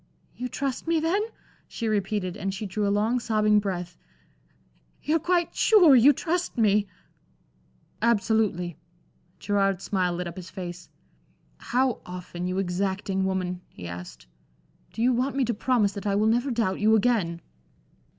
"You 0.35 0.49
trust 0.49 0.87
me, 0.87 0.99
then?" 0.99 1.21
she 1.67 1.87
repeated, 1.87 2.35
and 2.35 2.51
she 2.51 2.65
drew 2.65 2.87
a 2.87 2.89
long 2.89 3.19
sobbing 3.19 3.59
breath. 3.59 3.99
"You're 5.03 5.19
quite 5.19 5.53
sure 5.55 5.95
you 5.95 6.11
trust 6.11 6.57
me?" 6.57 6.87
"Absolutely." 8.01 8.77
Gerard's 9.37 9.83
smile 9.83 10.15
lit 10.15 10.25
up 10.25 10.37
his 10.37 10.49
face. 10.49 10.89
"How 11.59 12.01
often, 12.03 12.47
you 12.47 12.57
exacting 12.57 13.25
woman," 13.25 13.61
he 13.69 13.87
asked, 13.87 14.25
"do 14.91 15.03
you 15.03 15.13
want 15.13 15.35
me 15.35 15.45
to 15.45 15.53
promise 15.53 15.91
that 15.93 16.07
I 16.07 16.15
will 16.15 16.25
never 16.25 16.49
doubt 16.49 16.79
you 16.79 16.95
again." 16.95 17.39